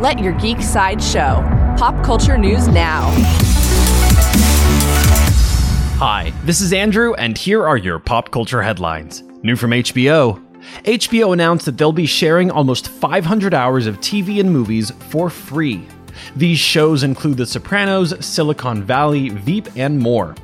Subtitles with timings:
[0.00, 1.44] Let your geek side show.
[1.76, 3.10] Pop culture news now.
[5.98, 9.22] Hi, this is Andrew, and here are your pop culture headlines.
[9.42, 10.42] New from HBO.
[10.84, 15.86] HBO announced that they'll be sharing almost 500 hours of TV and movies for free.
[16.34, 20.34] These shows include The Sopranos, Silicon Valley, Veep, and more.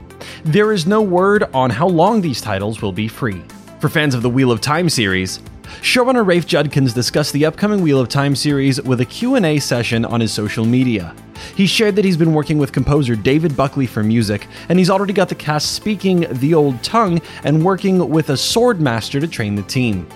[0.45, 3.43] There is no word on how long these titles will be free.
[3.81, 5.41] For fans of the Wheel of Time series,
[5.81, 10.21] showrunner Rafe Judkins discussed the upcoming Wheel of Time series with a Q&A session on
[10.21, 11.15] his social media.
[11.55, 15.13] He shared that he's been working with composer David Buckley for music, and he's already
[15.13, 19.55] got the cast speaking the old tongue and working with a sword master to train
[19.55, 20.09] the team.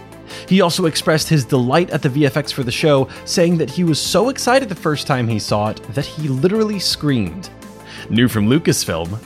[0.48, 4.00] He also expressed his delight at the VFX for the show, saying that he was
[4.00, 7.50] so excited the first time he saw it that he literally screamed.
[8.08, 9.18] New from Lucasfilm,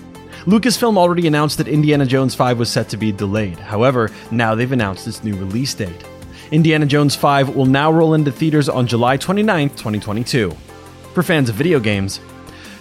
[0.47, 3.59] Lucasfilm already announced that Indiana Jones 5 was set to be delayed.
[3.59, 6.05] However, now they've announced its new release date.
[6.51, 10.57] Indiana Jones 5 will now roll into theaters on July 29, 2022.
[11.13, 12.21] For fans of video games,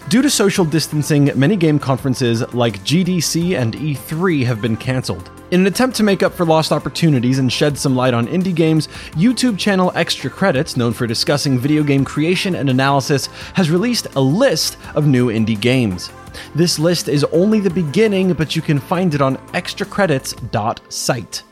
[0.10, 5.32] Due to social distancing, many game conferences like GDC and E3 have been cancelled.
[5.52, 8.54] In an attempt to make up for lost opportunities and shed some light on indie
[8.54, 14.08] games, YouTube channel Extra Credits, known for discussing video game creation and analysis, has released
[14.16, 16.12] a list of new indie games.
[16.54, 21.44] This list is only the beginning, but you can find it on extracredits.site.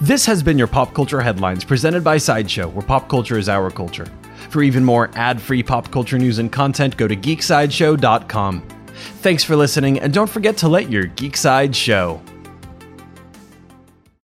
[0.00, 3.70] This has been your Pop Culture Headlines presented by Sideshow, where pop culture is our
[3.70, 4.06] culture.
[4.50, 8.62] For even more ad free pop culture news and content, go to geeksideshow.com.
[9.20, 12.20] Thanks for listening, and don't forget to let your geek side show.